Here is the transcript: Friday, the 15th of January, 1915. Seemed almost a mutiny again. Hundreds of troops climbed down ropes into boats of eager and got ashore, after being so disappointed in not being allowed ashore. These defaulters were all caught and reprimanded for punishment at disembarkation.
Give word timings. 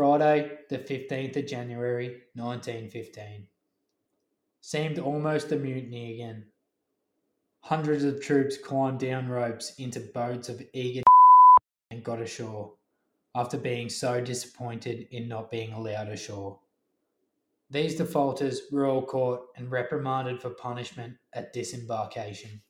Friday, 0.00 0.50
the 0.70 0.78
15th 0.78 1.36
of 1.36 1.46
January, 1.46 2.22
1915. 2.32 3.46
Seemed 4.62 4.98
almost 4.98 5.52
a 5.52 5.56
mutiny 5.56 6.14
again. 6.14 6.46
Hundreds 7.64 8.04
of 8.04 8.22
troops 8.22 8.56
climbed 8.56 8.98
down 8.98 9.28
ropes 9.28 9.74
into 9.76 10.00
boats 10.00 10.48
of 10.48 10.62
eager 10.72 11.02
and 11.90 12.02
got 12.02 12.22
ashore, 12.22 12.72
after 13.34 13.58
being 13.58 13.90
so 13.90 14.22
disappointed 14.22 15.06
in 15.10 15.28
not 15.28 15.50
being 15.50 15.74
allowed 15.74 16.08
ashore. 16.08 16.58
These 17.68 17.96
defaulters 17.96 18.62
were 18.72 18.86
all 18.86 19.02
caught 19.02 19.48
and 19.58 19.70
reprimanded 19.70 20.40
for 20.40 20.48
punishment 20.48 21.18
at 21.34 21.52
disembarkation. 21.52 22.62